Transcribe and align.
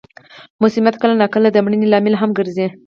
مسمومیت 0.61 0.95
کله 1.01 1.13
نا 1.21 1.27
کله 1.33 1.47
د 1.51 1.57
مړینې 1.65 1.87
لامل 1.89 2.15
هم 2.17 2.29
ګرځي. 2.37 2.67